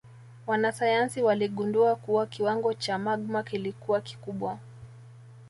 Wanasayansi 0.47 1.21
waligundua 1.21 1.95
kuwa 1.95 2.25
kiwango 2.25 2.73
cha 2.73 2.97
magma 2.99 3.43
kilikuwa 3.43 4.01
kikubwa 4.01 4.59